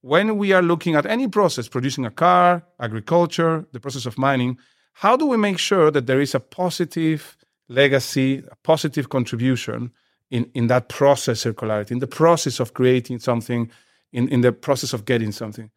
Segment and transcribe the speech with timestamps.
[0.00, 4.58] when we are looking at any process, producing a car, agriculture, the process of mining,
[4.94, 7.36] how do we make sure that there is a positive
[7.68, 9.90] legacy, a positive contribution
[10.30, 13.70] in, in that process circularity, in the process of creating something,
[14.12, 15.70] in, in the process of getting something?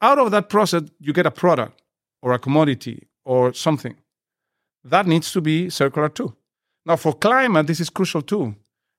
[0.00, 1.82] Out of that process, you get a product
[2.20, 3.94] or a commodity or something.
[4.84, 6.34] That needs to be circular too.
[6.84, 8.56] Now, for climate, this is crucial too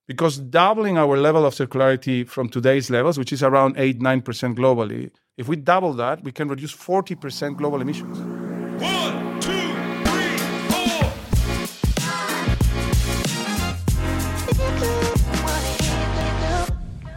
[0.07, 5.11] because doubling our level of circularity from today's levels, which is around 8 9% globally,
[5.37, 8.19] if we double that, we can reduce 40% global emissions.
[8.81, 11.13] One, two, three, four.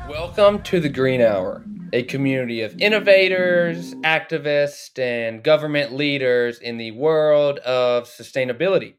[0.09, 6.93] Welcome to the Green Hour, a community of innovators, activists, and government leaders in the
[6.93, 8.95] world of sustainability.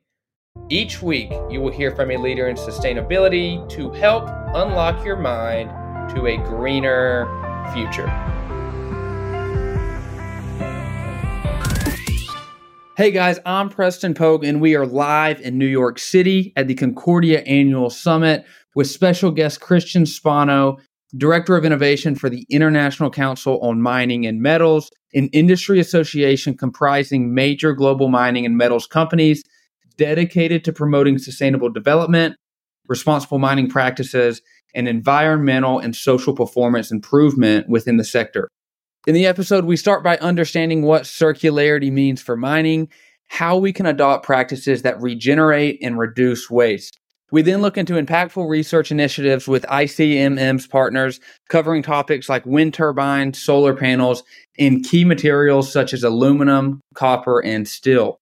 [0.70, 5.70] Each week, you will hear from a leader in sustainability to help unlock your mind
[6.16, 7.26] to a greener
[7.74, 8.08] future.
[12.98, 16.76] Hey guys, I'm Preston Pogue, and we are live in New York City at the
[16.76, 18.44] Concordia Annual Summit
[18.76, 20.78] with special guest Christian Spano,
[21.16, 27.34] Director of Innovation for the International Council on Mining and Metals, an industry association comprising
[27.34, 29.44] major global mining and metals companies
[29.98, 32.36] dedicated to promoting sustainable development,
[32.88, 34.42] responsible mining practices,
[34.74, 38.48] and environmental and social performance improvement within the sector.
[39.08, 42.90] In the episode, we start by understanding what circularity means for mining,
[43.28, 47.00] how we can adopt practices that regenerate and reduce waste.
[47.32, 53.42] We then look into impactful research initiatives with ICMM's partners, covering topics like wind turbines,
[53.42, 54.24] solar panels,
[54.58, 58.20] and key materials such as aluminum, copper, and steel.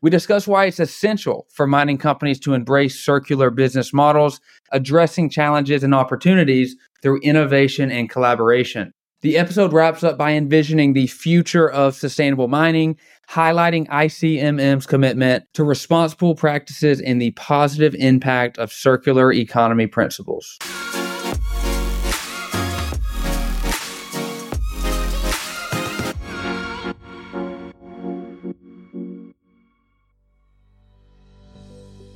[0.00, 4.40] We discuss why it's essential for mining companies to embrace circular business models,
[4.70, 8.92] addressing challenges and opportunities through innovation and collaboration.
[9.22, 12.96] The episode wraps up by envisioning the future of sustainable mining,
[13.28, 20.58] highlighting ICMM's commitment to responsible practices and the positive impact of circular economy principles.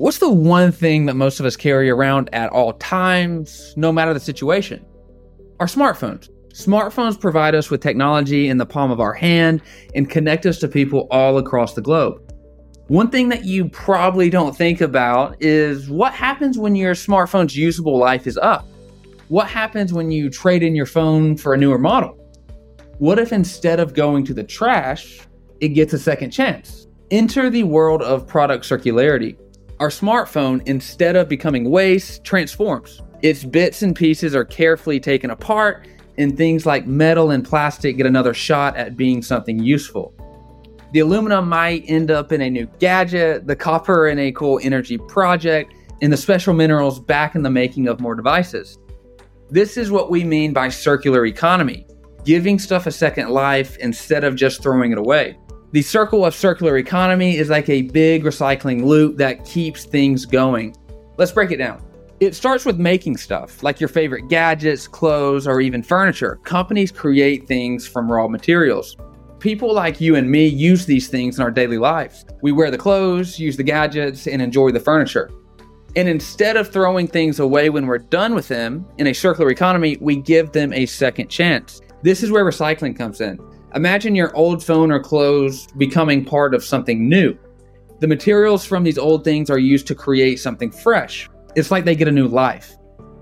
[0.03, 4.13] What's the one thing that most of us carry around at all times, no matter
[4.13, 4.85] the situation?
[5.61, 6.29] Our smartphones.
[6.53, 9.62] Smartphones provide us with technology in the palm of our hand
[9.95, 12.21] and connect us to people all across the globe.
[12.89, 17.97] One thing that you probably don't think about is what happens when your smartphone's usable
[17.97, 18.67] life is up?
[19.29, 22.19] What happens when you trade in your phone for a newer model?
[22.99, 25.21] What if instead of going to the trash,
[25.61, 26.89] it gets a second chance?
[27.12, 29.37] Enter the world of product circularity
[29.82, 33.03] our smartphone, instead of becoming waste, transforms.
[33.22, 35.88] Its bits and pieces are carefully taken apart,
[36.19, 40.15] and things like metal and plastic get another shot at being something useful.
[40.93, 44.98] The aluminum might end up in a new gadget, the copper in a cool energy
[44.98, 48.78] project, and the special minerals back in the making of more devices.
[49.50, 51.88] This is what we mean by circular economy
[52.25, 55.37] giving stuff a second life instead of just throwing it away.
[55.72, 60.77] The circle of circular economy is like a big recycling loop that keeps things going.
[61.16, 61.83] Let's break it down.
[62.21, 66.38] It starts with making stuff, like your favorite gadgets, clothes, or even furniture.
[66.44, 68.99] Companies create things from raw materials.
[69.38, 72.27] People like you and me use these things in our daily lives.
[72.43, 75.31] We wear the clothes, use the gadgets, and enjoy the furniture.
[75.97, 79.97] And instead of throwing things away when we're done with them, in a circular economy,
[80.03, 81.81] we give them a second chance.
[82.03, 83.38] This is where recycling comes in.
[83.75, 87.38] Imagine your old phone or clothes becoming part of something new.
[88.00, 91.31] The materials from these old things are used to create something fresh.
[91.56, 92.77] It's like they get a new life.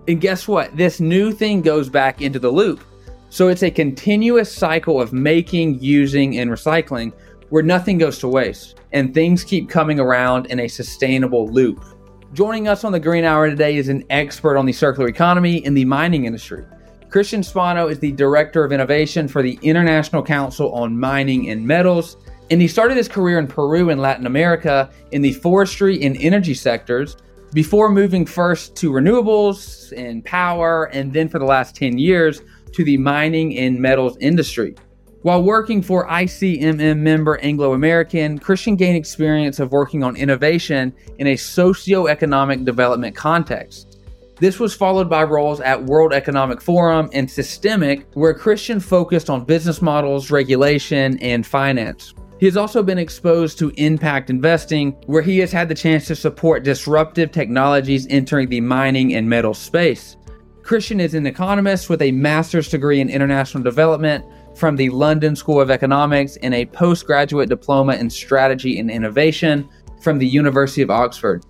[0.09, 0.77] And guess what?
[0.77, 2.83] This new thing goes back into the loop.
[3.29, 7.13] So it's a continuous cycle of making, using, and recycling
[7.51, 11.85] where nothing goes to waste and things keep coming around in a sustainable loop.
[12.33, 15.75] Joining us on the Green Hour today is an expert on the circular economy in
[15.75, 16.65] the mining industry.
[17.11, 22.17] Christian Spano is the Director of Innovation for the International Council on Mining and Metals,
[22.51, 26.55] and he started his career in Peru and Latin America in the forestry and energy
[26.55, 27.17] sectors
[27.53, 32.43] before moving first to renewables and power, and then for the last 10 years
[32.73, 34.77] to the mining and metals industry.
[35.23, 41.27] While working for ICMM member Anglo American, Christian gained experience of working on innovation in
[41.27, 43.90] a socio-economic development context.
[44.41, 49.45] This was followed by roles at World Economic Forum and SYSTEMIQ, where Christian focused on
[49.45, 52.15] business models, regulation, and finance.
[52.39, 56.17] He has also been exposed to impact investing, where he has had the chance to
[56.17, 60.17] support disruptive technologies entering the mining and metal space.
[60.63, 64.25] Christian is an economist with a master's degree in international development
[64.57, 69.69] from the London School of Economics and a postgraduate diploma in strategy and innovation
[70.01, 71.45] from the University of Oxford.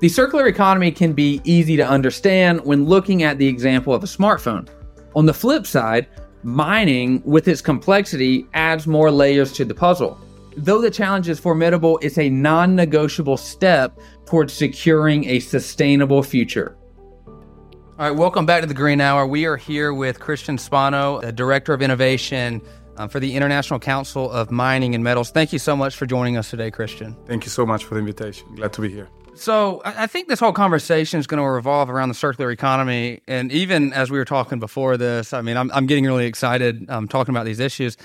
[0.00, 4.06] The circular economy can be easy to understand when looking at the example of a
[4.06, 4.66] smartphone.
[5.14, 6.06] On the flip side,
[6.42, 10.18] mining, with its complexity, adds more layers to the puzzle.
[10.56, 16.78] Though the challenge is formidable, it's a non negotiable step towards securing a sustainable future.
[17.26, 19.26] All right, welcome back to the Green Hour.
[19.26, 22.62] We are here with Christian Spano, the Director of Innovation
[22.96, 25.30] um, for the International Council of Mining and Metals.
[25.30, 27.18] Thank you so much for joining us today, Christian.
[27.26, 28.54] Thank you so much for the invitation.
[28.54, 29.10] Glad to be here.
[29.34, 33.20] So, I think this whole conversation is going to revolve around the circular economy.
[33.26, 36.88] And even as we were talking before this, I mean, I'm, I'm getting really excited
[36.90, 37.96] um, talking about these issues.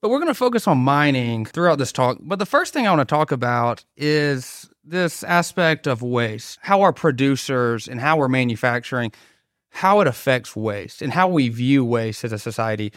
[0.00, 2.18] But we're going to focus on mining throughout this talk.
[2.20, 6.82] But the first thing I want to talk about is this aspect of waste, how
[6.82, 9.12] our producers and how we're manufacturing,
[9.70, 12.92] how it affects waste and how we view waste as a society.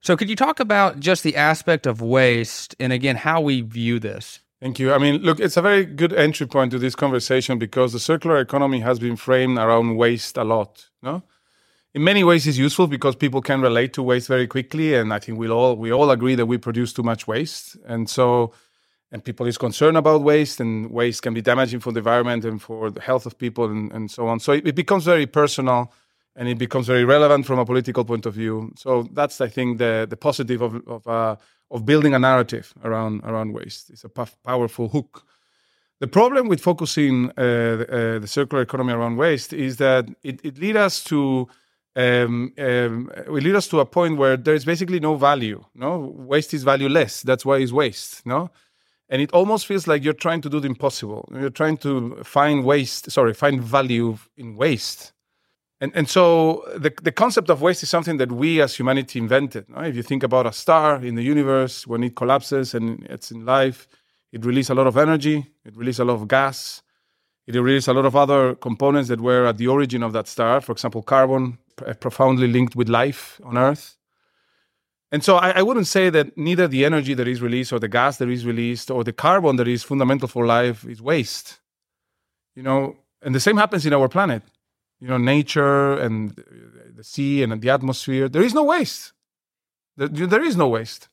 [0.00, 3.98] So, could you talk about just the aspect of waste and again, how we view
[3.98, 4.40] this?
[4.60, 4.92] Thank you.
[4.92, 8.38] I mean, look, it's a very good entry point to this conversation because the circular
[8.38, 10.88] economy has been framed around waste a lot.
[11.02, 11.22] No,
[11.94, 15.18] in many ways, it's useful because people can relate to waste very quickly, and I
[15.18, 18.52] think we all we all agree that we produce too much waste, and so
[19.12, 22.62] and people is concerned about waste and waste can be damaging for the environment and
[22.62, 25.92] for the health of people and, and so on so it, it, becomes very personal
[26.40, 29.78] and it becomes very relevant from a political point of view so that's i think
[29.78, 31.36] the the positive of of, uh,
[31.70, 34.08] of building a narrative around around waste it's a
[34.44, 35.24] powerful hook
[36.00, 40.58] the problem with focusing uh, uh, the circular economy around waste is that it, it
[40.58, 41.46] leads us to
[41.96, 45.62] um, um, will lead us to a point where there is basically no value.
[45.74, 47.22] No, waste is valueless.
[47.22, 48.24] That's why it's waste.
[48.24, 48.50] No,
[49.10, 51.28] and it almost feels like you're trying to do the impossible.
[51.32, 55.12] You're trying to find waste, sorry, find value in waste.
[55.80, 59.64] And, and so the, the concept of waste is something that we as humanity invented.
[59.76, 63.46] If you think about a star in the universe, when it collapses and it's in
[63.46, 63.88] life,
[64.30, 66.82] it releases a lot of energy, it releases a lot of gas,
[67.46, 70.60] it releases a lot of other components that were at the origin of that star.
[70.60, 73.96] For example, carbon, uh, profoundly linked with life on Earth.
[75.10, 77.88] And so I, I, wouldn't say that neither the energy that is released or the
[77.88, 81.58] gas that is released or the carbon that is fundamental for life is waste.
[82.54, 84.42] You know, and the same happens in our planet.
[85.00, 86.36] You know, nature and
[86.94, 88.28] the sea and the atmosphere.
[88.28, 89.12] There is no waste.
[89.96, 91.08] There is no waste.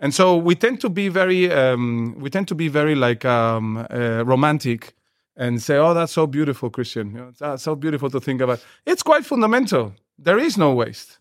[0.00, 3.86] And so we tend to be very, um, we tend to be very like um,
[3.90, 4.94] uh, romantic
[5.36, 7.10] and say, "Oh, that's so beautiful, Christian.
[7.10, 9.94] You know, that's so beautiful to think about." It's quite fundamental.
[10.18, 11.18] There is no waste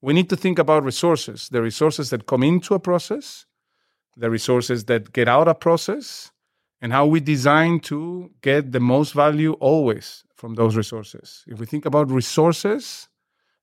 [0.00, 3.46] we need to think about resources the resources that come into a process,
[4.16, 6.30] the resources that get out a process,
[6.80, 11.44] and how we design to get the most value always from those resources.
[11.48, 13.08] If we think about resources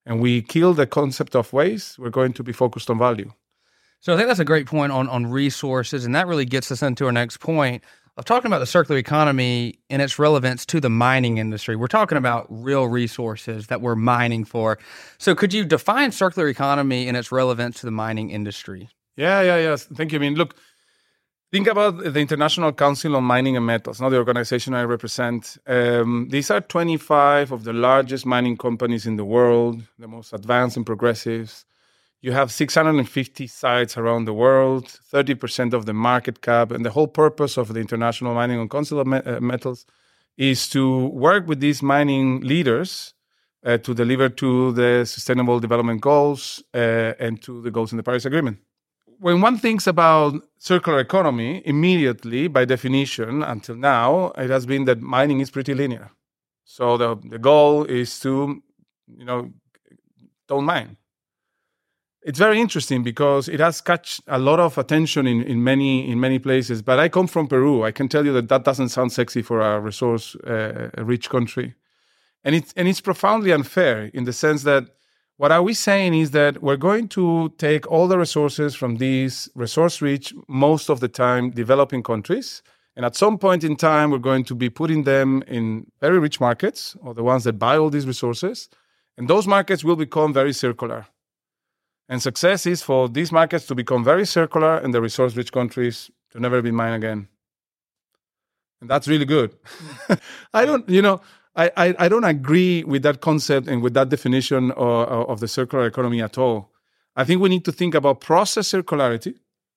[0.06, 3.32] and we kill the concept of waste, we're going to be focused on value.
[4.02, 6.84] So I think that's a great point on, on resources, and that really gets us
[6.84, 7.84] into our next point
[8.18, 11.76] of talking about the circular economy and its relevance to the mining industry.
[11.76, 14.78] We're talking about real resources that we're mining for.
[15.18, 18.90] So, could you define circular economy and its relevance to the mining industry?
[19.18, 19.76] Yeah, yeah, yeah.
[19.76, 20.20] Thank you.
[20.20, 20.56] I mean, look,
[21.52, 25.58] think about the International Council on Mining and Metals, not the organization I represent.
[25.68, 30.78] Um, these are 25 of the largest mining companies in the world, the most advanced
[30.78, 31.66] and progressive.
[32.22, 37.08] You have 650 sites around the world, 30% of the market cap, and the whole
[37.08, 39.86] purpose of the International Mining and Council of uh, Metals
[40.38, 43.14] is to work with these mining leaders
[43.66, 48.04] uh, to deliver to the Sustainable Development Goals uh, and to the goals in the
[48.04, 48.58] Paris Agreement.
[49.20, 55.02] When one thinks about circular economy, immediately, by definition, until now, it has been that
[55.02, 56.12] mining is pretty linear.
[56.66, 58.62] So the, the goal is to,
[59.08, 59.52] you know,
[60.48, 60.98] don't mine
[62.26, 66.20] it's very interesting because it has catch a lot of attention in, in many in
[66.20, 66.82] many places.
[66.82, 67.84] But I come from Peru.
[67.84, 71.76] I can tell you that that doesn't sound sexy for a resource uh, rich country,
[72.44, 74.88] and it's and it's profoundly unfair in the sense that
[75.38, 79.50] what are we saying is that we're going to take all the resources from these
[79.56, 82.64] resource rich, most of the time developing countries,
[82.96, 86.40] and at some point in time we're going to be putting them in very rich
[86.40, 88.70] markets or the ones that buy all these resources,
[89.18, 91.06] and those markets will become very circular
[92.08, 96.12] and success is for these markets to become very circular and the resource rich countries
[96.32, 97.28] to never be mine again.
[98.82, 99.56] And that's really good.
[100.54, 101.22] I don't, you know,
[101.56, 105.48] I, I, I, don't agree with that concept and with that definition of, of the
[105.48, 106.72] circular economy at all.
[107.16, 109.36] I think we need to think about process circularity.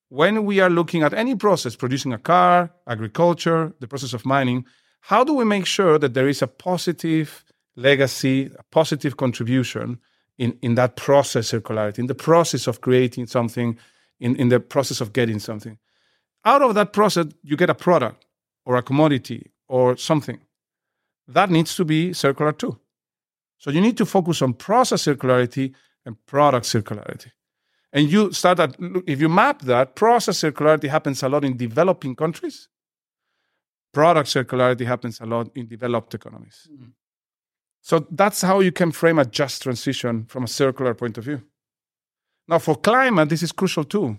[0.09, 4.65] When we are looking at any process, producing a car, agriculture, the process of mining,
[5.03, 7.45] how do we make sure that there is a positive
[7.77, 9.99] legacy, a positive contribution
[10.37, 13.79] in, in that process circularity, in the process of creating something,
[14.19, 15.79] in, in the process of getting something.
[16.45, 18.25] Out of that process, you get a product
[18.65, 20.41] or a commodity or something.
[21.29, 22.79] That needs to be circular too.
[23.59, 25.75] So you need to focus on process circularity
[26.07, 27.33] and product circularity.
[27.93, 32.15] And you start at, if you map that, process circularity happens a lot in developing
[32.15, 32.69] countries.
[33.93, 36.69] Product circularity happens a lot in developed economies.
[36.71, 36.93] Mm.
[37.81, 41.43] So that's how you can frame a just transition from a circular point of view.
[42.47, 44.19] Now, for climate, this is crucial too,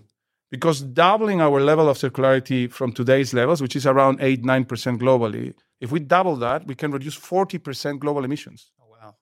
[0.50, 5.54] because doubling our level of circularity from today's levels, which is around 8 9% globally,
[5.80, 8.72] if we double that, we can reduce 40% global emissions.
[8.80, 9.14] Oh, wow.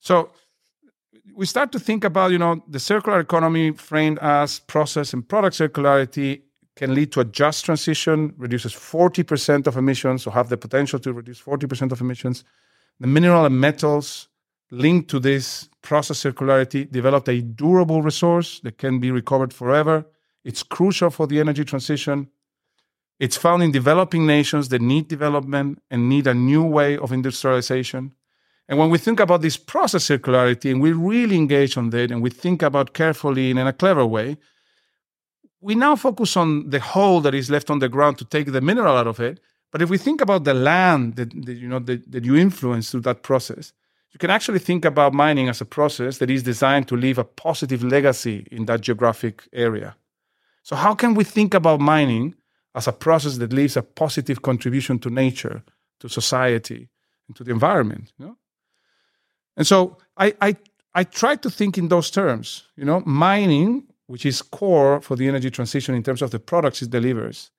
[0.00, 0.30] So
[1.34, 5.56] we start to think about, you know, the circular economy framed as process and product
[5.56, 6.42] circularity
[6.76, 11.12] can lead to a just transition, reduces 40% of emissions, or have the potential to
[11.12, 12.44] reduce 40% of emissions.
[13.00, 14.28] The mineral and metals
[14.70, 20.06] linked to this process circularity developed a durable resource that can be recovered forever.
[20.48, 22.30] It's crucial for the energy transition.
[23.20, 28.14] It's found in developing nations that need development and need a new way of industrialization.
[28.66, 32.22] And when we think about this process circularity and we really engage on that and
[32.22, 34.38] we think about carefully and in a clever way,
[35.60, 38.62] we now focus on the hole that is left on the ground to take the
[38.62, 39.40] mineral out of it.
[39.70, 42.90] But if we think about the land that, that you know that, that you influence
[42.90, 43.74] through that process,
[44.12, 47.24] you can actually think about mining as a process that is designed to leave a
[47.24, 49.94] positive legacy in that geographic area.
[50.68, 52.34] So how can we think about mining
[52.74, 55.62] as a process that leaves a positive contribution to nature,
[56.00, 56.90] to society,
[57.26, 58.12] and to the environment?
[58.18, 58.36] You know?
[59.56, 60.56] And so I, I,
[60.94, 62.64] I try to think in those terms.
[62.76, 66.82] You know, mining, which is core for the energy transition in terms of the products
[66.82, 67.50] it delivers,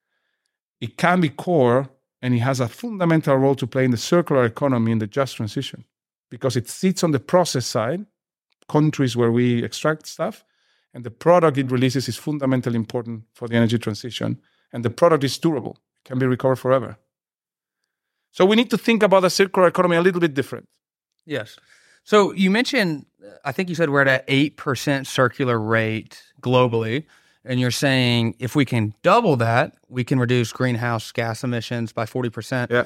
[0.80, 1.88] it can be core
[2.22, 5.34] and it has a fundamental role to play in the circular economy in the just
[5.34, 5.84] transition
[6.30, 8.06] because it sits on the process side,
[8.68, 10.44] countries where we extract stuff,
[10.92, 14.40] and the product it releases is fundamentally important for the energy transition.
[14.72, 16.96] And the product is durable, it can be recovered forever.
[18.32, 20.68] So we need to think about the circular economy a little bit different.
[21.26, 21.56] Yes.
[22.04, 27.06] So you mentioned, uh, I think you said we're at an 8% circular rate globally.
[27.44, 32.04] And you're saying if we can double that, we can reduce greenhouse gas emissions by
[32.04, 32.70] 40%.
[32.70, 32.84] Yeah.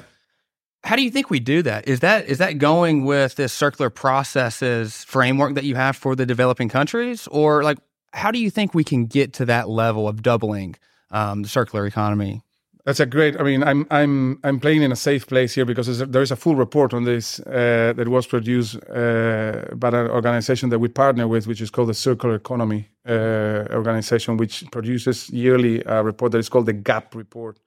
[0.83, 1.87] How do you think we do that?
[1.87, 6.27] Is that is that going with this circular processes framework that you have for the
[6.27, 7.79] developing countries, or like
[8.15, 10.75] how do you think we can get to that level of doubling
[11.11, 12.41] um, the circular economy?
[12.85, 13.39] That's a great.
[13.39, 16.35] I mean, I'm I'm I'm playing in a safe place here because there is a
[16.35, 21.27] full report on this uh, that was produced uh, by an organization that we partner
[21.27, 26.37] with, which is called the Circular Economy uh, Organization, which produces yearly a report that
[26.37, 27.59] is called the GAP report.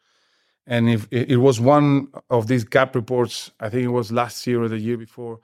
[0.69, 4.63] And if it was one of these GAP reports, I think it was last year
[4.63, 5.41] or the year before,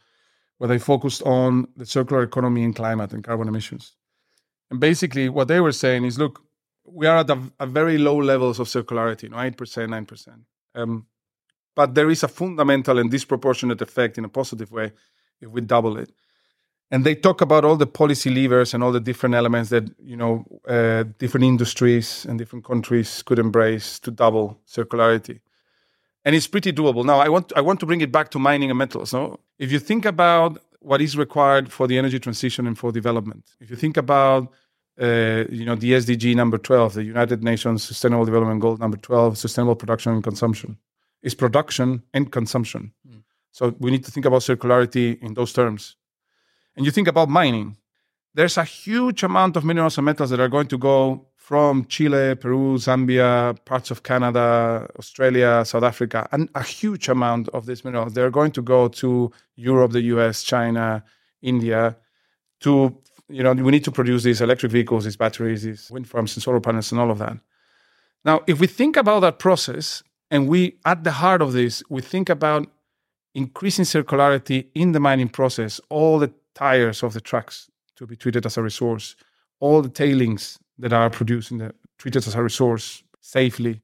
[0.58, 3.96] where they focused on the circular economy and climate and carbon emissions.
[4.74, 6.42] And basically, what they were saying is, look,
[6.84, 10.40] we are at a, a very low levels of circularity, no, 8%, 9%.
[10.74, 11.06] Um,
[11.76, 14.90] but there is a fundamental and disproportionate effect in a positive way
[15.40, 16.10] if we double it.
[16.90, 20.16] And they talk about all the policy levers and all the different elements that you
[20.16, 25.38] know uh, different industries and different countries could embrace to double circularity.
[26.24, 27.04] And it's pretty doable.
[27.04, 29.12] Now, I want I want to bring it back to mining and metals.
[29.12, 33.44] No, if you think about what is required for the energy transition and for development,
[33.60, 34.52] if you think about
[35.00, 39.36] uh, you know, the SDG number 12, the United Nations Sustainable Development Goal number 12,
[39.38, 40.78] sustainable production and consumption,
[41.22, 42.92] is production and consumption.
[43.08, 43.22] Mm.
[43.50, 45.96] So we need to think about circularity in those terms.
[46.76, 47.76] And you think about mining,
[48.34, 52.34] there's a huge amount of minerals and metals that are going to go from Chile,
[52.36, 58.14] Peru, Zambia, parts of Canada, Australia, South Africa, and a huge amount of these minerals.
[58.14, 61.04] They're going to go to Europe, the US, China,
[61.42, 61.96] India
[62.60, 62.96] to
[63.28, 66.42] you know, we need to produce these electric vehicles, these batteries, these wind farms and
[66.42, 67.38] solar panels and all of that.
[68.24, 72.00] Now, if we think about that process and we, at the heart of this, we
[72.00, 72.66] think about
[73.34, 78.46] increasing circularity in the mining process, all the tires of the trucks to be treated
[78.46, 79.16] as a resource,
[79.60, 83.80] all the tailings that are produced in the treated as a resource safely,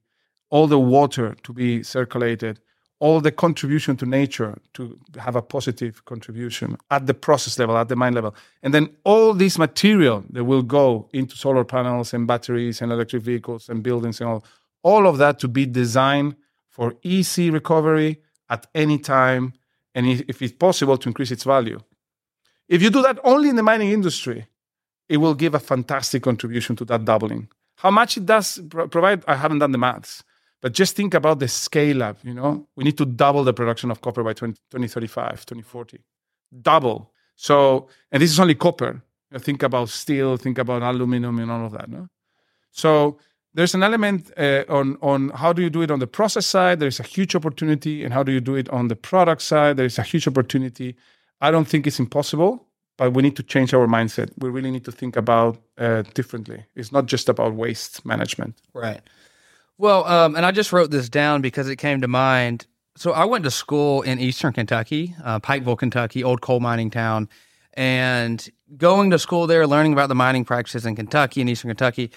[0.49, 2.59] all the water to be circulated,
[3.01, 7.89] all the contribution to nature to have a positive contribution at the process level, at
[7.89, 8.35] the mine level.
[8.61, 13.23] And then all this material that will go into solar panels and batteries and electric
[13.23, 14.45] vehicles and buildings and all,
[14.83, 16.35] all of that to be designed
[16.69, 19.53] for easy recovery at any time
[19.95, 21.79] and if it's possible to increase its value.
[22.69, 24.45] If you do that only in the mining industry,
[25.09, 27.49] it will give a fantastic contribution to that doubling.
[27.77, 30.23] How much it does provide, I haven't done the maths
[30.61, 32.67] but just think about the scale up, you know?
[32.75, 35.99] We need to double the production of copper by 20, 2035, 2040.
[36.61, 37.11] double.
[37.35, 39.01] So, and this is only copper.
[39.31, 41.89] You think about steel, think about aluminum, and all of that.
[41.89, 42.07] No?
[42.71, 43.17] So
[43.53, 46.79] there's an element uh, on on how do you do it on the process side.
[46.79, 49.77] There is a huge opportunity, and how do you do it on the product side?
[49.77, 50.95] There is a huge opportunity.
[51.39, 54.29] I don't think it's impossible, but we need to change our mindset.
[54.37, 56.65] We really need to think about uh, differently.
[56.75, 58.55] It's not just about waste management.
[58.73, 59.01] Right.
[59.81, 62.67] Well, um, and I just wrote this down because it came to mind.
[62.95, 67.27] So I went to school in Eastern Kentucky, uh, Pikeville, Kentucky, old coal mining town,
[67.73, 68.47] and
[68.77, 72.11] going to school there, learning about the mining practices in Kentucky and Eastern Kentucky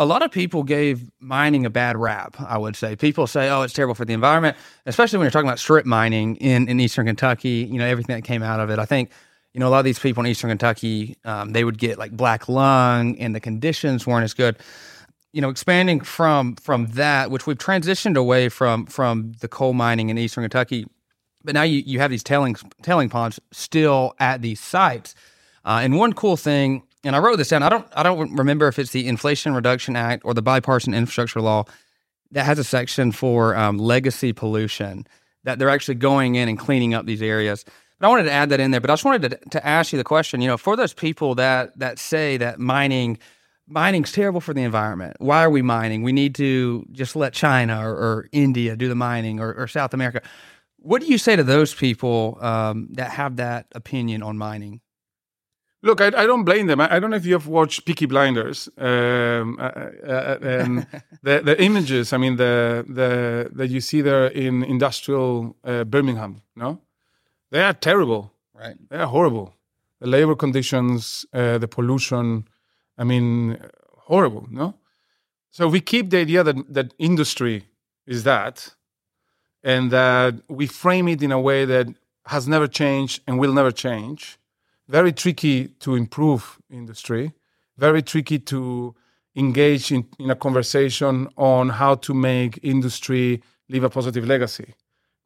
[0.00, 2.94] a lot of people gave mining a bad rap, I would say.
[2.94, 6.36] People say, oh, it's terrible for the environment, especially when you're talking about strip mining
[6.36, 8.78] in, in Eastern Kentucky, you know, everything that came out of it.
[8.78, 9.10] I think,
[9.54, 12.12] you know, a lot of these people in Eastern Kentucky, um, they would get like
[12.12, 14.56] black lung and the conditions weren't as good.
[15.32, 20.08] You know, expanding from from that, which we've transitioned away from from the coal mining
[20.08, 20.86] in Eastern Kentucky,
[21.44, 25.14] but now you, you have these tailing tailing ponds still at these sites.
[25.64, 27.62] Uh, and one cool thing and I wrote this down.
[27.62, 31.40] I don't I don't remember if it's the Inflation Reduction Act or the bipartisan infrastructure
[31.40, 31.64] law
[32.32, 35.06] that has a section for um, legacy pollution
[35.44, 37.64] that they're actually going in and cleaning up these areas.
[37.98, 38.80] But I wanted to add that in there.
[38.80, 40.40] But I just wanted to, to ask you the question.
[40.40, 43.18] You know, for those people that that say that mining
[43.68, 45.16] mining's terrible for the environment.
[45.18, 46.02] Why are we mining?
[46.02, 49.94] We need to just let China or, or India do the mining or, or, South
[49.94, 50.22] America.
[50.78, 54.80] What do you say to those people um, that have that opinion on mining?
[55.82, 56.80] Look, I, I, don't blame them.
[56.80, 58.68] I, I, don't know if you have watched Peaky Blinders.
[58.78, 60.86] Um, uh, uh, uh um,
[61.22, 66.42] the, the images, I mean, the the that you see there in industrial uh, Birmingham,
[66.56, 66.80] no,
[67.50, 68.32] they are terrible.
[68.52, 69.54] Right, they are horrible.
[70.00, 72.48] The labor conditions, uh, the pollution.
[72.98, 73.58] I mean,
[73.96, 74.46] horrible.
[74.50, 74.74] No,
[75.50, 77.64] so we keep the idea that that industry
[78.06, 78.74] is that,
[79.62, 81.86] and that we frame it in a way that
[82.26, 84.38] has never changed and will never change
[84.88, 87.32] very tricky to improve industry,
[87.76, 88.94] very tricky to
[89.36, 94.74] engage in, in a conversation on how to make industry leave a positive legacy.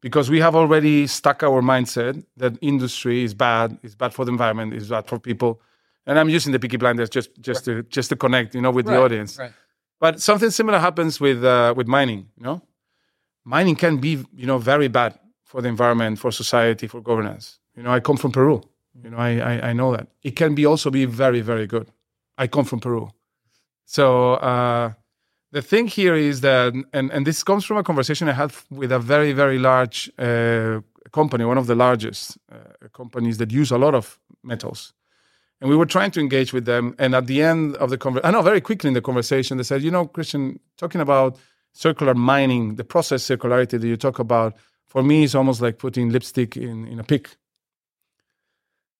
[0.01, 4.31] Because we have already stuck our mindset that industry is bad, it's bad for the
[4.31, 5.61] environment, it's bad for people.
[6.05, 7.77] And I'm using the Peaky Blinders just just right.
[7.77, 8.95] to just to connect, you know, with right.
[8.95, 9.39] the audience.
[9.39, 9.53] Right.
[9.99, 12.27] But something similar happens with uh, with mining.
[12.37, 12.61] You know,
[13.45, 17.59] mining can be you know very bad for the environment, for society, for governance.
[17.75, 18.61] You know, I come from Peru.
[19.03, 21.87] You know, I, I, I know that it can be also be very very good.
[22.37, 23.09] I come from Peru,
[23.85, 24.93] so uh,
[25.51, 28.91] the thing here is that, and and this comes from a conversation I had with
[28.91, 33.77] a very very large uh, company, one of the largest uh, companies that use a
[33.77, 34.93] lot of metals.
[35.63, 36.93] And we were trying to engage with them.
[36.99, 39.63] And at the end of the conversation, I know very quickly in the conversation, they
[39.63, 41.37] said, you know, Christian, talking about
[41.71, 46.09] circular mining, the process circularity that you talk about, for me is almost like putting
[46.09, 47.29] lipstick in, in a pig.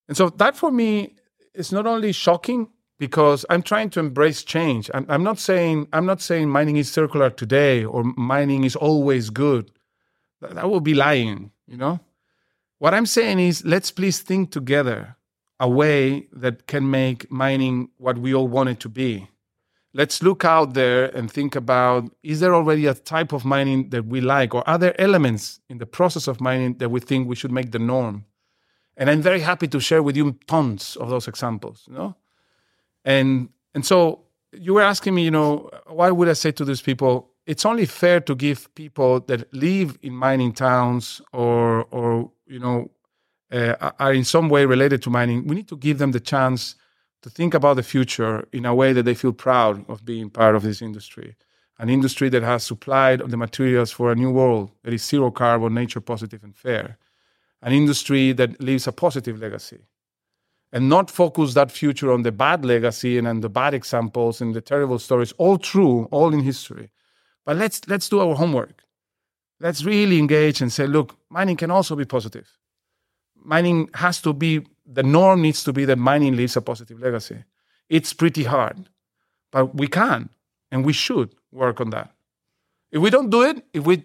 [0.07, 1.15] And so that for me
[1.53, 4.89] is not only shocking because I'm trying to embrace change.
[4.93, 9.29] I'm, I'm, not saying I'm not saying mining is circular today or mining is always
[9.29, 9.69] good.
[10.39, 11.99] That, that would be lying, you know.
[12.79, 15.17] What I'm saying is let's please think together
[15.63, 19.29] a way that can make mining what we all want it to be.
[19.93, 24.05] Let's look out there and think about is there already a type of mining that
[24.05, 27.35] we like, or are there elements in the process of mining that we think we
[27.37, 28.25] should make the norm?
[28.97, 32.13] And I'm very happy to share with you tons of those examples, you know?
[33.05, 36.81] And and so you were asking me, you know, why would I say to these
[36.81, 42.59] people, it's only fair to give people that live in mining towns or or you
[42.59, 42.91] know
[43.53, 46.75] uh, are in some way related to mining, we need to give them the chance
[47.21, 50.55] to think about the future in a way that they feel proud of being part
[50.55, 51.35] of this industry.
[51.79, 55.73] An industry that has supplied the materials for a new world that is zero carbon,
[55.73, 56.97] nature positive, and fair.
[57.61, 59.81] An industry that leaves a positive legacy.
[60.71, 64.55] And not focus that future on the bad legacy and on the bad examples and
[64.55, 66.89] the terrible stories all true all in history.
[67.45, 68.83] But let's let's do our homework.
[69.59, 72.57] Let's really engage and say look mining can also be positive
[73.43, 77.43] mining has to be the norm needs to be that mining leaves a positive legacy
[77.89, 78.89] it's pretty hard
[79.51, 80.29] but we can
[80.71, 82.11] and we should work on that
[82.91, 84.03] if we don't do it if we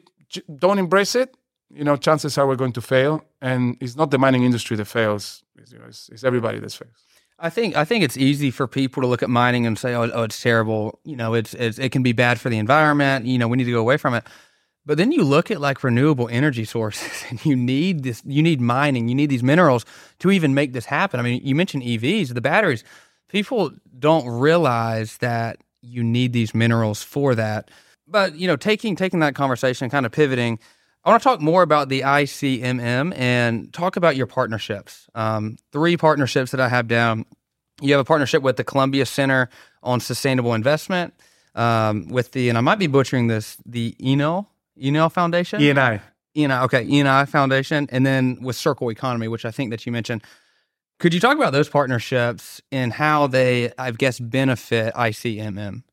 [0.58, 1.34] don't embrace it
[1.70, 3.24] you know, chances are we're going to fail.
[3.40, 6.72] And it's not the mining industry that fails; it's, you know, it's, it's everybody that
[6.72, 7.04] fails.
[7.38, 10.10] I think I think it's easy for people to look at mining and say, "Oh,
[10.12, 13.26] oh it's terrible." You know, it's, it's it can be bad for the environment.
[13.26, 14.24] You know, we need to go away from it.
[14.88, 18.22] But then you look at like renewable energy sources, and you need this.
[18.24, 19.08] You need mining.
[19.08, 19.84] You need these minerals
[20.18, 21.20] to even make this happen.
[21.20, 22.82] I mean, you mentioned EVs, the batteries.
[23.28, 27.70] People don't realize that you need these minerals for that.
[28.06, 30.58] But you know, taking taking that conversation, kind of pivoting
[31.04, 35.08] I want to talk more about the ICMM and talk about your partnerships.
[35.14, 37.24] Um, three partnerships that I have down.
[37.80, 39.48] You have a partnership with the Columbia Center
[39.82, 41.14] on Sustainable Investment,
[41.54, 44.48] um, with the, and I might be butchering this, the Enel,
[44.80, 45.60] Enel Foundation?
[45.60, 46.00] ENI.
[46.36, 50.22] ENI, okay, ENI Foundation, and then with Circle Economy, which I think that you mentioned.
[50.98, 55.84] Could you talk about those partnerships and how they, I guess, benefit ICMM?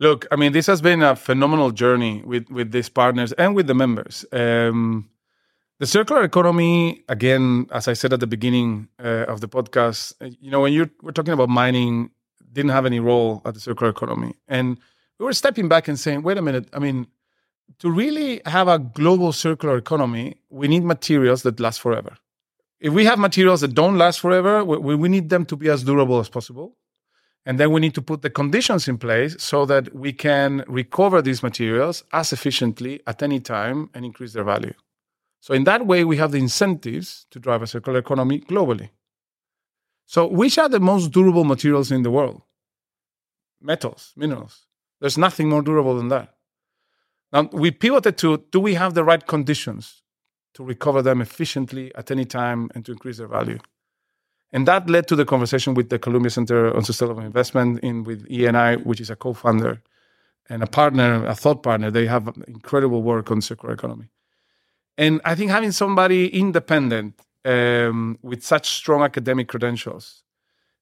[0.00, 3.66] Look, I mean, this has been a phenomenal journey with with these partners and with
[3.66, 4.24] the members.
[4.32, 5.10] Um,
[5.80, 10.50] the circular economy, again, as I said at the beginning uh, of the podcast, you
[10.50, 12.10] know, when you we're talking about mining,
[12.52, 14.78] didn't have any role at the circular economy, and
[15.18, 17.08] we were stepping back and saying, wait a minute, I mean,
[17.78, 22.16] to really have a global circular economy, we need materials that last forever.
[22.80, 25.82] If we have materials that don't last forever, we, we need them to be as
[25.82, 26.76] durable as possible.
[27.44, 31.22] And then we need to put the conditions in place so that we can recover
[31.22, 34.74] these materials as efficiently at any time and increase their value.
[35.40, 38.90] So, in that way, we have the incentives to drive a circular economy globally.
[40.04, 42.42] So, which are the most durable materials in the world?
[43.60, 44.66] Metals, minerals.
[45.00, 46.34] There's nothing more durable than that.
[47.32, 50.02] Now, we pivoted to do we have the right conditions
[50.54, 53.58] to recover them efficiently at any time and to increase their value?
[54.50, 58.26] And that led to the conversation with the Columbia Center on Sustainable Investment in with
[58.28, 59.82] ENI, which is a co-founder
[60.48, 61.90] and a partner, a thought partner.
[61.90, 64.08] They have incredible work on circular economy.
[64.96, 70.22] And I think having somebody independent um, with such strong academic credentials,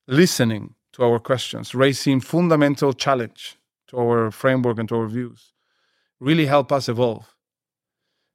[0.07, 5.53] listening to our questions, raising fundamental challenge to our framework and to our views,
[6.21, 7.37] really help us evolve.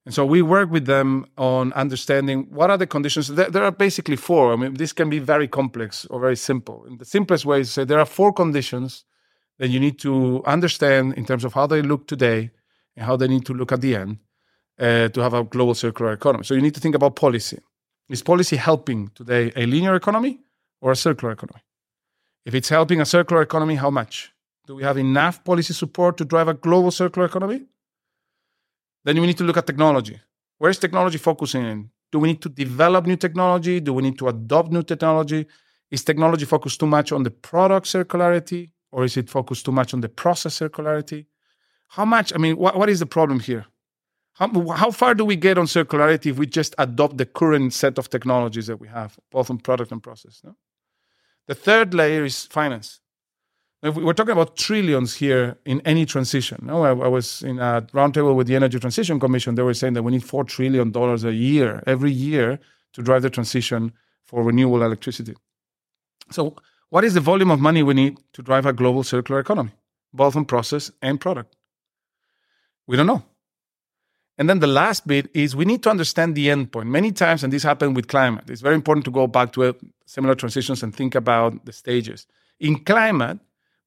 [0.06, 3.28] And so we work with them on understanding what are the conditions.
[3.28, 4.52] There, are basically four.
[4.52, 6.86] I mean, this can be very complex or very simple.
[6.86, 9.06] And the simplest way is to say there are four conditions
[9.60, 12.50] that you need to understand in terms of how they look today
[12.96, 14.18] and how they need to look at the end
[14.80, 16.44] uh, to have a global circular economy.
[16.46, 17.60] So you need to think about policy.
[18.10, 20.40] Is policy helping today a linear economy
[20.82, 21.62] or a circular economy?
[22.44, 24.34] If it's helping a circular economy, how much?
[24.72, 27.66] Do we have enough policy support to drive a global circular economy?
[29.04, 30.18] Then we need to look at technology.
[30.60, 31.90] Where is technology focusing in?
[32.10, 33.82] Do we need to develop new technology?
[33.82, 35.46] Do we need to adopt new technology?
[35.90, 39.94] Is technology focused too much on the product circularity or is it focused too much
[39.94, 41.26] on the process circularity?
[41.90, 42.32] How much?
[42.34, 43.66] I mean, what, what is the problem here?
[44.36, 47.98] How, how far do we get on circularity if we just adopt the current set
[47.98, 50.40] of technologies that we have, both on product and process?
[50.46, 50.56] No?
[51.48, 53.01] The third layer is finance
[53.84, 56.60] we're talking about trillions here in any transition.
[56.62, 59.56] No, I, I, was in a roundtable with the Energy Transition Commission.
[59.56, 62.60] They were saying that we need four trillion dollars a year, every year,
[62.94, 63.92] to drive the transition
[64.24, 65.36] for renewable electricity.
[66.30, 66.56] So,
[66.90, 69.72] what is the volume of money we need to drive a global circular economy,
[70.14, 71.56] both on process and product?
[72.86, 73.24] We don't know.
[74.38, 76.88] And then the last bit is we need to understand the endpoint.
[76.88, 80.36] Many times, and this happened with climate, it's very important to go back to similar
[80.36, 82.28] transitions and think about the stages.
[82.60, 83.40] In climate,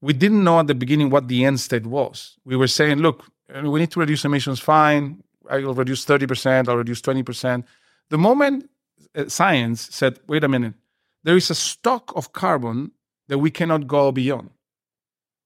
[0.04, 2.36] we didn't know at the beginning what the end state was.
[2.44, 3.24] We were saying, look,
[3.62, 5.24] we need to reduce emissions, fine.
[5.48, 7.64] I'll reduce 30%, I'll reduce 20%.
[8.10, 8.68] The moment
[9.16, 10.74] uh, science said, wait a minute,
[11.22, 12.92] there is a stock of carbon
[13.28, 14.50] that we cannot go beyond.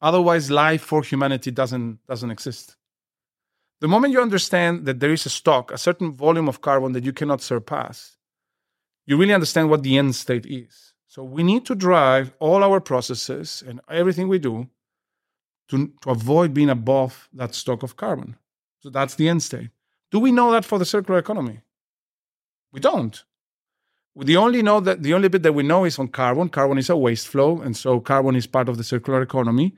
[0.02, 2.76] Otherwise, life for humanity doesn't, doesn't exist.
[3.80, 7.04] The moment you understand that there is a stock, a certain volume of carbon that
[7.04, 8.16] you cannot surpass,
[9.06, 10.94] you really understand what the end state is.
[11.08, 14.68] So we need to drive all our processes and everything we do
[15.68, 18.36] to, to avoid being above that stock of carbon.
[18.80, 19.70] So that's the end state.
[20.10, 21.60] Do we know that for the circular economy?
[22.72, 23.24] We don't.
[24.14, 26.50] The only know that the only bit that we know is on carbon.
[26.50, 29.76] Carbon is a waste flow, and so carbon is part of the circular economy,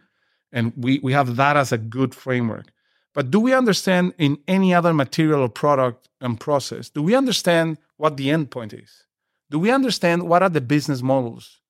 [0.50, 2.72] and we, we have that as a good framework.
[3.12, 6.88] But do we understand in any other material or product and process?
[6.88, 9.04] Do we understand what the end point is?
[9.50, 11.60] Do we understand what are the business models?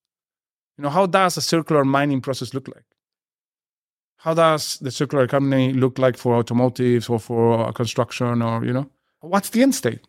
[0.76, 2.84] You know, how does a circular mining process look like?
[4.18, 8.90] How does the circular economy look like for automotives or for construction or, you know,
[9.20, 10.06] what's the end state?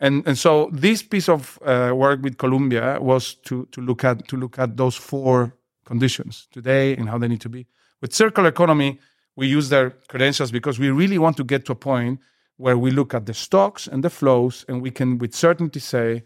[0.00, 4.28] And, and so this piece of uh, work with Columbia was to, to look at
[4.28, 7.66] to look at those four conditions today and how they need to be.
[8.00, 9.00] With circular economy,
[9.34, 12.20] we use their credentials because we really want to get to a point
[12.58, 16.24] where we look at the stocks and the flows, and we can with certainty say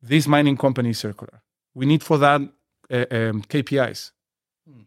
[0.00, 1.42] this mining company is circular.
[1.74, 2.40] We need for that
[2.90, 4.12] uh, um, KPIs.
[4.68, 4.82] Hmm.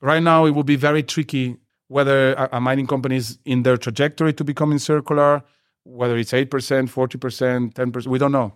[0.00, 1.56] Right now, it will be very tricky
[1.88, 5.42] whether a, a, mining company is in their trajectory to becoming circular,
[5.84, 8.52] whether it's 8%, 40%, 10%, we don't know.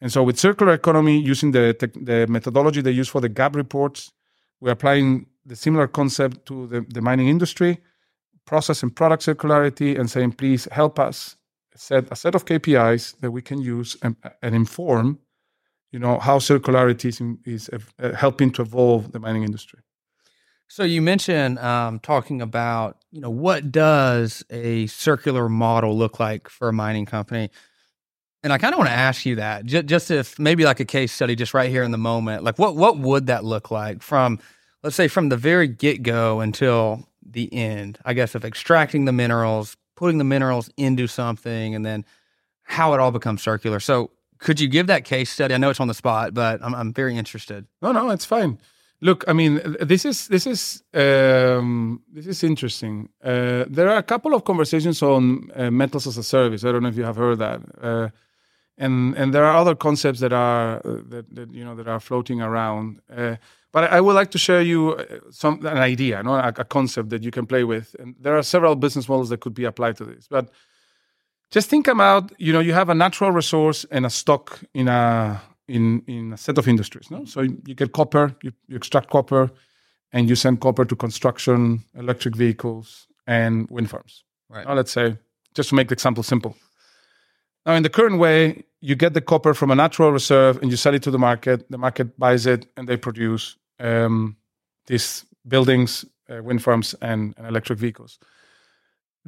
[0.00, 4.12] And so, with circular economy, using the, the methodology they use for the GAP reports,
[4.60, 7.80] we're applying the similar concept to the, the mining industry
[8.46, 11.36] process and product circularity and saying, please help us
[11.76, 15.18] set, a set of KPIs that we can use and, and inform,
[15.90, 19.80] you know, how circularity is, is uh, helping to evolve the mining industry.
[20.68, 26.48] So you mentioned um, talking about, you know, what does a circular model look like
[26.48, 27.50] for a mining company?
[28.42, 30.86] And I kind of want to ask you that, just, just if maybe like a
[30.86, 34.02] case study, just right here in the moment, like what what would that look like
[34.02, 34.38] from,
[34.82, 37.98] let's say, from the very get go until the end?
[38.04, 42.04] I guess of extracting the minerals, putting the minerals into something, and then
[42.62, 43.80] how it all becomes circular.
[43.80, 45.54] So could you give that case study?
[45.54, 47.66] I know it's on the spot, but I'm I'm very interested.
[47.80, 48.58] No, no, it's fine.
[49.00, 53.08] Look, I mean, this is this is um, this is interesting.
[53.22, 56.64] Uh, there are a couple of conversations on uh, metals as a service.
[56.64, 57.60] I don't know if you have heard that.
[57.80, 58.08] Uh,
[58.78, 62.00] and and there are other concepts that are uh, that, that you know that are
[62.00, 63.00] floating around.
[63.72, 66.64] But I would like to share you uh, some an idea, you know, a, a,
[66.64, 67.96] concept that you can play with.
[67.98, 70.28] And there are several business models that could be applied to this.
[70.28, 70.50] But
[71.50, 75.40] just think about, you know, you have a natural resource and a stock in a
[75.68, 77.10] in in a set of industries.
[77.10, 79.50] No, so you get copper, you, you extract copper,
[80.12, 84.24] and you send copper to construction, electric vehicles, and wind farms.
[84.50, 84.66] Right.
[84.66, 85.16] Now, let's say,
[85.54, 86.56] just to make the example simple.
[87.64, 90.76] Now, in the current way, you get the copper from a natural reserve and you
[90.76, 91.70] sell it to the market.
[91.70, 94.36] The market buys it and they produce um,
[94.86, 98.18] these buildings, uh, wind farms, and, and electric vehicles.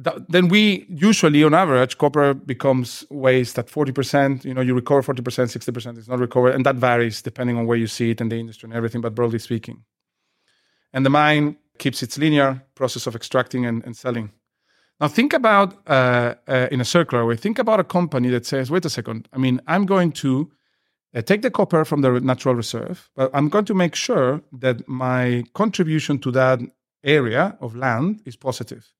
[0.03, 4.43] Th- then we usually, on average, copper becomes waste at 40%.
[4.43, 6.55] You know, you recover 40%, 60% is not recovered.
[6.55, 9.15] And that varies depending on where you see it in the industry and everything, but
[9.15, 9.83] broadly speaking.
[10.93, 14.31] And the mine keeps its linear process of extracting and, and selling.
[14.99, 18.71] Now, think about uh, uh, in a circular way, think about a company that says,
[18.71, 20.51] wait a second, I mean, I'm going to
[21.15, 24.87] uh, take the copper from the natural reserve, but I'm going to make sure that
[24.87, 26.59] my contribution to that
[27.03, 28.91] area of land is positive.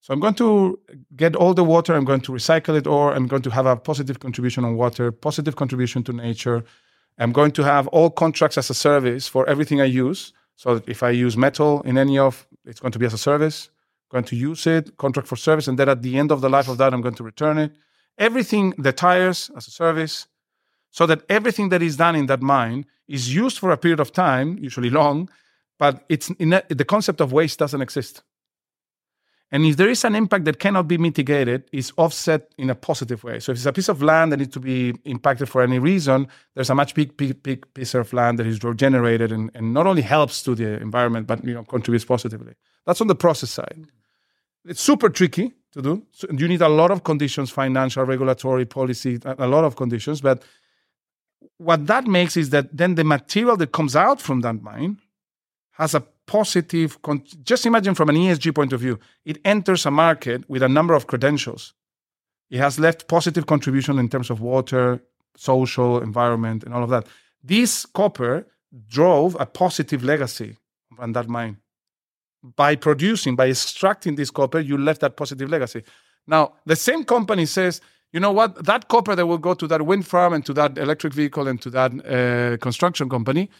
[0.00, 0.80] So I'm going to
[1.14, 3.76] get all the water, I'm going to recycle it, or I'm going to have a
[3.76, 6.64] positive contribution on water, positive contribution to nature.
[7.18, 10.32] I'm going to have all contracts as a service for everything I use.
[10.56, 13.70] So if I use metal in any of, it's going to be as a service
[14.12, 16.50] I'm going to use it, contract for service, and then at the end of the
[16.50, 17.72] life of that, I'm going to return it.
[18.18, 20.26] Everything, the tires as a service,
[20.92, 24.12] so that everything that is done in that mine is used for a period of
[24.12, 25.28] time, usually long,
[25.78, 28.22] but it's a, the concept of waste doesn't exist.
[29.50, 33.22] And if there is an impact that cannot be mitigated, it's offset in a positive
[33.22, 33.38] way.
[33.38, 36.26] So if it's a piece of land that needs to be impacted for any reason,
[36.54, 39.86] there's a much big, big, big piece of land that is regenerated and, and not
[39.86, 42.54] only helps to the environment, but you know contributes positively.
[42.86, 43.88] That's on the process side.
[44.64, 46.02] It's super tricky to do.
[46.12, 50.22] So you need a lot of conditions, financial, regulatory, policy, a lot of conditions.
[50.22, 50.44] But
[51.58, 54.98] what that makes is that then the material that comes out from that mine
[55.72, 59.90] has a positive, con- just imagine from an ESG point of view, it enters a
[59.90, 61.74] market with a number of credentials.
[62.50, 65.02] It has left positive contribution in terms of water,
[65.36, 67.06] social, environment, and all of that.
[67.42, 68.46] This copper
[68.88, 70.56] drove a positive legacy
[70.98, 71.58] on that mine
[72.42, 75.84] by producing, by extracting this copper, you left that positive legacy.
[76.26, 77.80] Now, the same company says,
[78.12, 80.78] you know what, that copper that will go to that wind farm and to that
[80.78, 83.50] electric vehicle and to that uh, construction company,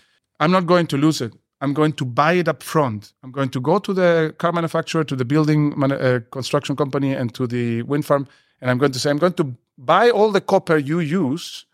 [0.40, 1.32] I'm not going to lose it.
[1.62, 3.12] I'm going to buy it up front.
[3.22, 7.32] I'm going to go to the car manufacturer, to the building uh, construction company, and
[7.34, 8.26] to the wind farm,
[8.60, 11.64] and I'm going to say, I'm going to buy all the copper you use,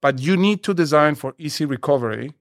[0.00, 2.32] but you need to design for easy recovery,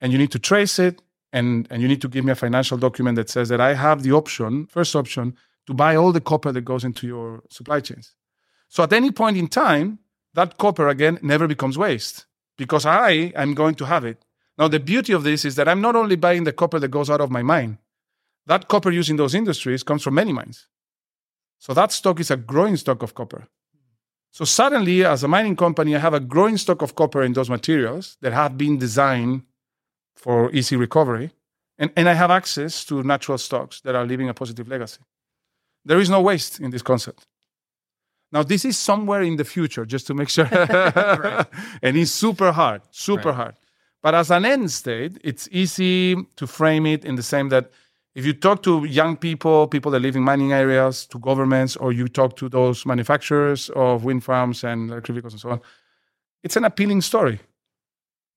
[0.00, 1.00] and you need to trace it,
[1.32, 4.02] and, and you need to give me a financial document that says that I have
[4.02, 5.34] the option, first option,
[5.66, 8.14] to buy all the copper that goes into your supply chains.
[8.68, 9.98] So at any point in time,
[10.34, 12.26] that copper again never becomes waste
[12.58, 14.24] because I am going to have it.
[14.58, 17.10] Now, the beauty of this is that I'm not only buying the copper that goes
[17.10, 17.78] out of my mine,
[18.46, 20.66] that copper used in those industries comes from many mines.
[21.58, 23.48] So that stock is a growing stock of copper.
[24.30, 27.50] So suddenly, as a mining company, I have a growing stock of copper in those
[27.50, 29.42] materials that have been designed
[30.14, 31.30] for easy recovery.
[31.78, 35.00] And, and I have access to natural stocks that are leaving a positive legacy.
[35.84, 37.26] There is no waste in this concept.
[38.32, 40.46] Now, this is somewhere in the future, just to make sure.
[40.52, 41.46] right.
[41.82, 43.36] And it's super hard, super right.
[43.36, 43.54] hard.
[44.02, 47.70] But as an end state, it's easy to frame it in the same that
[48.14, 51.92] if you talk to young people, people that live in mining areas, to governments, or
[51.92, 55.60] you talk to those manufacturers of wind farms and electric vehicles and so on,
[56.42, 57.40] it's an appealing story.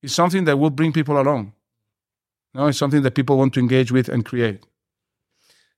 [0.02, 1.54] It's something that will bring people along.
[2.54, 4.66] No, it's something that people want to engage with and create.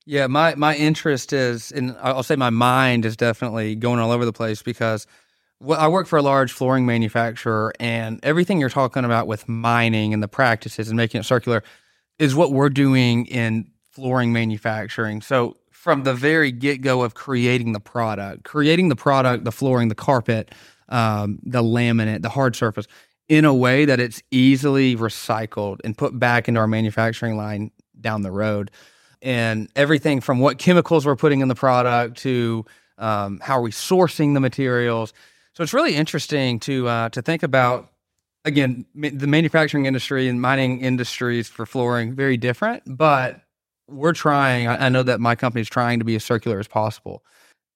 [0.05, 4.25] Yeah, my my interest is, and I'll say my mind is definitely going all over
[4.25, 5.05] the place because
[5.59, 10.13] well, I work for a large flooring manufacturer, and everything you're talking about with mining
[10.13, 11.63] and the practices and making it circular
[12.17, 15.21] is what we're doing in flooring manufacturing.
[15.21, 19.89] So from the very get go of creating the product, creating the product, the flooring,
[19.89, 20.51] the carpet,
[20.89, 22.87] um, the laminate, the hard surface,
[23.29, 28.23] in a way that it's easily recycled and put back into our manufacturing line down
[28.23, 28.71] the road.
[29.21, 32.65] And everything from what chemicals we're putting in the product to
[32.97, 35.13] um, how are we sourcing the materials.
[35.53, 37.89] So it's really interesting to uh, to think about.
[38.43, 43.41] Again, ma- the manufacturing industry and mining industries for flooring very different, but
[43.87, 44.67] we're trying.
[44.67, 47.23] I, I know that my company is trying to be as circular as possible.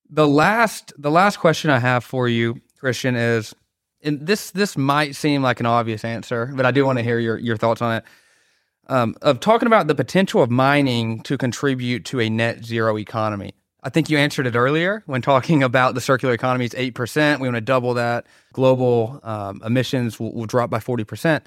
[0.10, 3.54] The last the last question I have for you, Christian, is
[4.04, 7.20] and this this might seem like an obvious answer, but I do want to hear
[7.20, 8.04] your your thoughts on it.
[8.88, 13.54] Um, of talking about the potential of mining to contribute to a net zero economy.
[13.82, 17.40] I think you answered it earlier when talking about the circular economy is 8%.
[17.40, 18.26] We want to double that.
[18.52, 21.42] Global um, emissions will, will drop by 40%.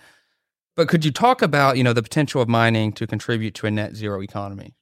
[0.77, 3.71] But could you talk about, you know, the potential of mining to contribute to a
[3.73, 4.75] net zero economy?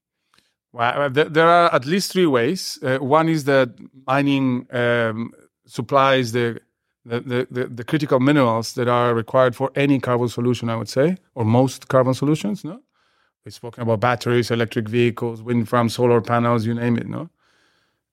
[0.72, 2.78] Well, there are at least three ways.
[2.82, 3.70] Uh, one is that
[4.06, 5.32] mining um,
[5.66, 6.60] supplies the
[7.06, 11.16] the, the, the, critical minerals that are required for any carbon solution, I would say,
[11.34, 12.64] or most carbon solutions.
[12.64, 12.80] No,
[13.44, 17.06] we've spoken about batteries, electric vehicles, wind farms, solar panels, you name it.
[17.06, 17.30] No,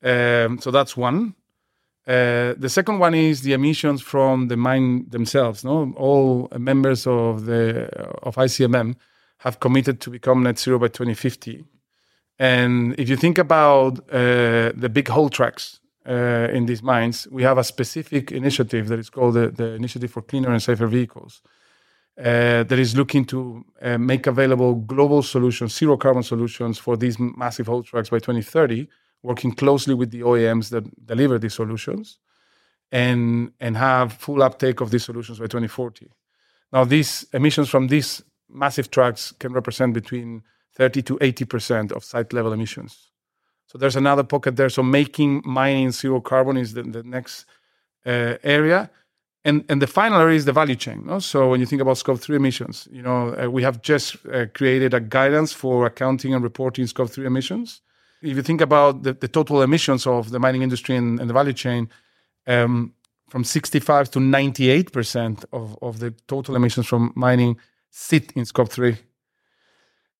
[0.04, 1.36] um, so that's one.
[2.06, 5.64] Uh, the second one is the emissions from the mine themselves.
[5.64, 7.88] No, all members of the
[8.22, 8.96] of ICMM
[9.40, 11.66] have committed to become net zero by 2050.
[12.40, 17.44] And if you think about uh, the big haul trucks uh, in these mines, we
[17.44, 21.42] have a specific initiative that is called the, the Initiative for Cleaner and Safer Vehicles.
[22.18, 27.18] Uh, that is looking to uh, make available global solutions, zero carbon solutions for these
[27.20, 28.88] massive haul trucks by 2030,
[29.24, 32.20] working closely with the OEMs that deliver these solutions
[32.92, 36.12] and, and have full uptake of these solutions by 2040.
[36.72, 40.44] Now, these emissions from these massive trucks can represent between
[40.76, 43.10] 30 to 80% of site level emissions.
[43.74, 44.70] So there's another pocket there.
[44.70, 47.46] So making mining zero carbon is the, the next
[48.06, 48.90] uh, area.
[49.44, 51.04] And, and the final area is the value chain.
[51.06, 51.20] No?
[51.20, 54.46] So when you think about scope three emissions, you know, uh, we have just uh,
[54.54, 57.82] created a guidance for accounting and reporting scope three emissions
[58.24, 61.34] if you think about the, the total emissions of the mining industry and, and the
[61.34, 61.90] value chain,
[62.48, 62.94] um,
[63.30, 67.58] from 65 to 98% of, of the total emissions from mining
[67.90, 68.98] sit in scope three.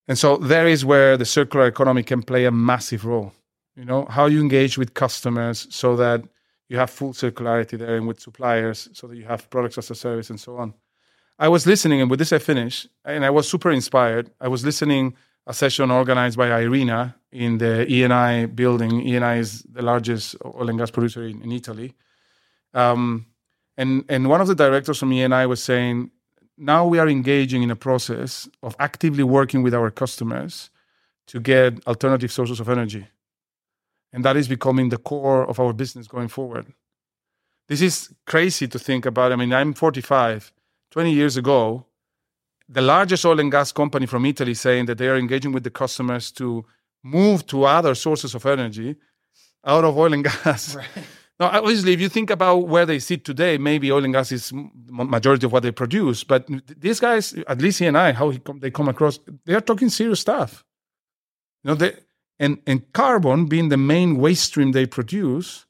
[0.08, 3.32] And so there is where the circular economy can play a massive role.
[3.76, 6.24] You know, how you engage with customers so that
[6.70, 9.96] you have full circularity there and with suppliers so that you have products as a
[9.96, 10.74] service and so on.
[11.40, 14.30] I was listening, and with this I finish, and I was super inspired.
[14.40, 15.16] I was listening
[15.48, 18.92] a session organized by IRENA in the Eni building.
[19.04, 21.96] Eni is the largest oil and gas producer in, in Italy.
[22.74, 23.26] Um,
[23.78, 26.12] and, and one of the directors from Eni was saying,
[26.58, 30.70] now we are engaging in a process of actively working with our customers
[31.28, 33.08] to get alternative sources of energy.
[34.14, 36.72] And that is becoming the core of our business going forward.
[37.68, 39.32] This is crazy to think about.
[39.32, 40.54] I mean, I'm 45.
[40.92, 41.88] 20 years ago,
[42.70, 45.72] the largest oil and gas company from Italy saying that they are engaging with the
[45.72, 46.64] customers to
[47.02, 48.96] move to other sources of energy
[49.66, 50.76] out of oil and gas.
[50.76, 50.88] Right.
[51.40, 54.54] Now, obviously, if you think about where they sit today, maybe oil and gas is
[54.54, 56.24] majority of what they produce.
[56.24, 56.48] But
[56.80, 59.90] these guys, at least he and I, how come, they come across, they are talking
[59.90, 60.64] serious stuff.
[61.64, 61.96] You know, they,
[62.40, 65.66] and and carbon being the main waste stream they produce,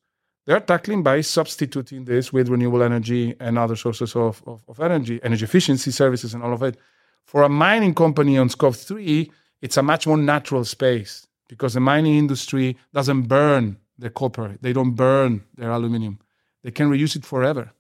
[0.46, 4.80] they are tackling by substituting this with renewable energy and other sources of, of, of
[4.80, 6.78] energy, energy efficiency services, and all of it.
[7.26, 11.80] For a mining company on scope three, it's a much more natural space because the
[11.80, 16.20] mining industry doesn't burn the copper, they don't burn their aluminum,
[16.64, 17.72] they can reuse it forever.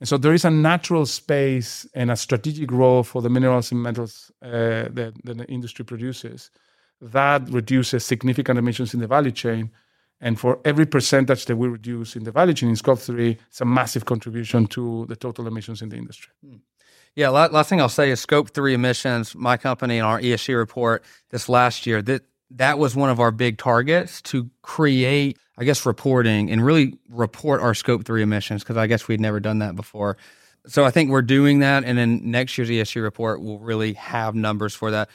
[0.00, 3.82] And so there is a natural space and a strategic role for the minerals and
[3.82, 6.50] metals uh, that, that the industry produces
[7.00, 9.70] that reduces significant emissions in the value chain
[10.20, 13.60] and for every percentage that we reduce in the value chain in scope three, it's
[13.60, 16.32] a massive contribution to the total emissions in the industry.
[16.44, 16.56] Hmm.
[17.14, 19.34] Yeah, last thing I'll say is scope three emissions.
[19.34, 23.32] My company in our ESG report this last year that that was one of our
[23.32, 28.76] big targets to create, I guess, reporting and really report our scope three emissions because
[28.76, 30.16] I guess we'd never done that before.
[30.66, 34.34] So I think we're doing that, and then next year's ESG report will really have
[34.34, 35.08] numbers for that.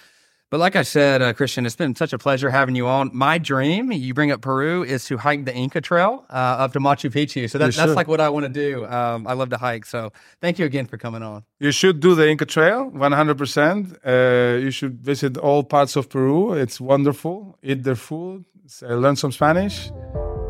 [0.54, 3.10] But like I said, uh, Christian, it's been such a pleasure having you on.
[3.12, 6.80] My dream, you bring up Peru, is to hike the Inca Trail uh, up to
[6.80, 7.50] Machu Picchu.
[7.50, 8.86] So that, that's like what I want to do.
[8.86, 9.88] Um, I love to hike.
[9.88, 11.44] So thank you again for coming on.
[11.60, 13.98] You should do the Inca Trail, 100%.
[14.06, 16.54] Uh, you should visit all parts of Peru.
[16.54, 17.58] It's wonderful.
[17.64, 18.46] Eat their food,
[18.84, 19.90] learn some Spanish.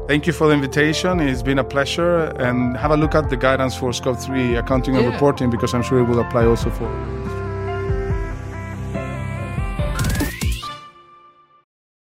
[0.09, 1.21] Thank you for the invitation.
[1.21, 2.25] It's been a pleasure.
[2.41, 5.81] And have a look at the guidance for Scope 3 accounting and reporting because I'm
[5.81, 7.22] sure it will apply also for